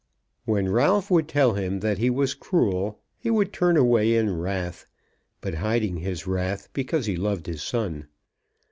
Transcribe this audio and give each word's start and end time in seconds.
When 0.45 0.67
Ralph 0.71 1.11
would 1.11 1.27
tell 1.27 1.53
him 1.53 1.81
that 1.81 1.99
he 1.99 2.09
was 2.09 2.33
cruel, 2.33 2.97
he 3.19 3.29
would 3.29 3.53
turn 3.53 3.77
away 3.77 4.15
in 4.15 4.35
wrath; 4.39 4.87
but 5.41 5.53
hiding 5.53 5.97
his 5.97 6.25
wrath, 6.25 6.69
because 6.73 7.05
he 7.05 7.15
loved 7.15 7.45
his 7.45 7.61
son. 7.61 8.07